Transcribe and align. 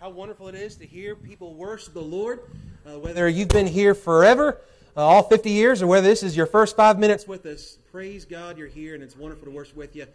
how 0.00 0.08
wonderful 0.08 0.48
it 0.48 0.54
is 0.54 0.76
to 0.76 0.86
hear 0.86 1.14
people 1.14 1.52
worship 1.52 1.92
the 1.92 2.00
Lord. 2.00 2.40
Uh, 2.86 2.98
whether 2.98 3.28
you've 3.28 3.50
been 3.50 3.66
here 3.66 3.94
forever, 3.94 4.58
uh, 4.96 5.06
all 5.06 5.22
50 5.22 5.50
years, 5.50 5.82
or 5.82 5.88
whether 5.88 6.08
this 6.08 6.22
is 6.22 6.34
your 6.34 6.46
first 6.46 6.74
five 6.74 6.98
minutes 6.98 7.28
with 7.28 7.44
us, 7.44 7.76
praise 7.92 8.24
God 8.24 8.56
you're 8.56 8.66
here, 8.66 8.94
and 8.94 9.04
it's 9.04 9.14
wonderful 9.14 9.44
to 9.44 9.50
worship 9.50 9.76
with 9.76 9.94
you. 9.94 10.06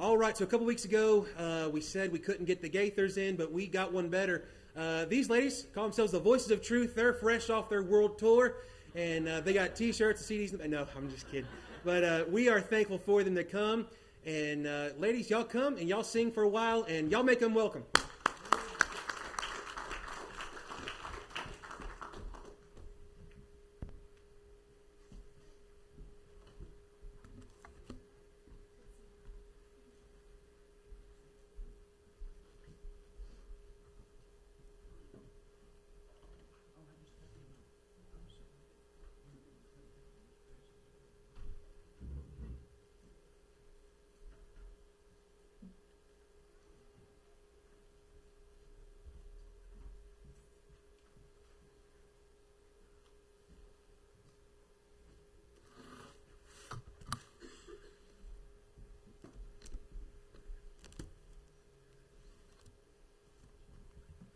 All 0.00 0.18
right, 0.18 0.36
so 0.36 0.42
a 0.42 0.46
couple 0.48 0.66
weeks 0.66 0.84
ago, 0.84 1.24
uh, 1.38 1.68
we 1.72 1.80
said 1.80 2.10
we 2.10 2.18
couldn't 2.18 2.46
get 2.46 2.60
the 2.60 2.68
Gaithers 2.68 3.16
in, 3.16 3.36
but 3.36 3.52
we 3.52 3.68
got 3.68 3.92
one 3.92 4.08
better. 4.08 4.44
Uh, 4.76 5.04
these 5.04 5.30
ladies 5.30 5.66
call 5.72 5.84
themselves 5.84 6.10
the 6.10 6.18
Voices 6.18 6.50
of 6.50 6.60
Truth. 6.60 6.96
They're 6.96 7.14
fresh 7.14 7.48
off 7.48 7.68
their 7.68 7.84
world 7.84 8.18
tour, 8.18 8.56
and 8.96 9.28
uh, 9.28 9.40
they 9.42 9.52
got 9.52 9.76
T-shirts 9.76 10.28
and 10.28 10.40
CDs. 10.40 10.68
No, 10.68 10.84
I'm 10.96 11.08
just 11.12 11.30
kidding. 11.30 11.46
But 11.84 12.02
uh, 12.02 12.24
we 12.28 12.48
are 12.48 12.60
thankful 12.60 12.98
for 12.98 13.22
them 13.22 13.36
to 13.36 13.44
come. 13.44 13.86
And 14.26 14.68
ladies, 14.98 15.30
y'all 15.30 15.44
come 15.44 15.76
and 15.76 15.88
y'all 15.88 16.02
sing 16.02 16.32
for 16.32 16.42
a 16.42 16.48
while, 16.48 16.82
and 16.88 17.12
y'all 17.12 17.22
make 17.22 17.38
them 17.38 17.54
welcome. 17.54 17.84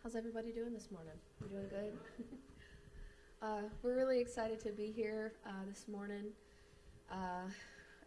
How's 0.03 0.17
everybody 0.17 0.51
doing 0.51 0.73
this 0.73 0.89
morning? 0.91 1.13
You 1.41 1.47
doing 1.47 1.69
good? 1.69 1.97
uh, 3.41 3.61
we're 3.81 3.95
really 3.95 4.19
excited 4.19 4.59
to 4.59 4.73
be 4.73 4.91
here 4.91 5.31
uh, 5.47 5.63
this 5.65 5.87
morning. 5.87 6.25
Uh, 7.09 7.47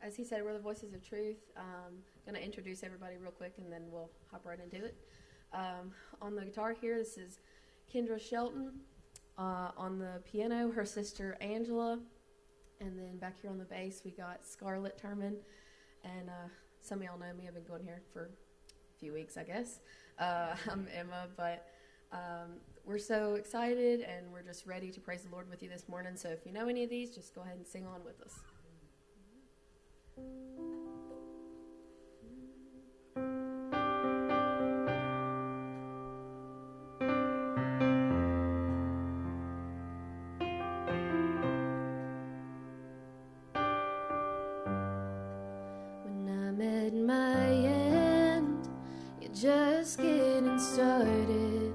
as 0.03 0.15
he 0.15 0.23
said, 0.23 0.45
we're 0.45 0.53
the 0.53 0.59
voices 0.59 0.93
of 0.93 1.03
truth. 1.03 1.39
Um, 1.57 1.95
gonna 2.27 2.39
introduce 2.39 2.85
everybody 2.85 3.17
real 3.17 3.31
quick, 3.31 3.55
and 3.57 3.73
then 3.73 3.85
we'll 3.91 4.11
hop 4.31 4.45
right 4.45 4.59
into 4.63 4.85
it. 4.85 4.95
Um, 5.55 5.91
on 6.21 6.35
the 6.35 6.45
guitar 6.45 6.77
here, 6.79 6.99
this 6.99 7.17
is 7.17 7.39
Kendra 7.91 8.21
Shelton. 8.21 8.73
Uh, 9.39 9.71
on 9.79 9.99
the 9.99 10.21
piano, 10.31 10.71
her 10.71 10.85
sister 10.85 11.39
Angela, 11.41 11.99
and 12.79 12.99
then 12.99 13.17
back 13.17 13.41
here 13.41 13.51
on 13.51 13.57
the 13.57 13.65
bass, 13.65 14.03
we 14.05 14.11
got 14.11 14.45
Scarlett 14.45 15.01
Turman. 15.03 15.37
And 16.05 16.29
uh, 16.29 16.49
some 16.79 16.99
of 16.99 17.05
y'all 17.05 17.19
know 17.19 17.33
me. 17.39 17.49
I've 17.49 17.55
been 17.55 17.65
going 17.65 17.85
here 17.85 18.03
for 18.13 18.25
a 18.25 19.01
few 19.01 19.15
weeks, 19.15 19.39
I 19.39 19.45
guess. 19.45 19.81
Uh, 20.19 20.57
I'm 20.71 20.89
Emma, 20.95 21.29
but 21.39 21.67
um, 22.13 22.61
we're 22.85 22.99
so 22.99 23.35
excited 23.35 24.01
and 24.01 24.33
we're 24.33 24.43
just 24.43 24.65
ready 24.67 24.91
to 24.93 25.01
praise 25.01 25.23
the 25.23 25.31
Lord 25.31 25.51
with 25.51 25.63
you 25.63 25.69
this 25.69 25.89
morning. 25.89 26.17
So 26.17 26.29
if 26.29 26.47
you 26.47 26.53
know 26.53 26.69
any 26.69 26.85
of 26.85 26.91
these, 26.91 27.11
just 27.15 27.35
go 27.35 27.41
ahead 27.43 27.57
and 27.57 27.67
sing 27.67 27.85
on 27.87 28.05
with 28.05 28.21
us. 28.23 28.39
When 46.05 46.29
I'm 46.29 46.61
at 46.61 46.95
my 46.95 47.49
end, 47.49 48.69
you're 49.21 49.33
just 49.33 49.99
getting 49.99 50.59
started. 50.59 51.66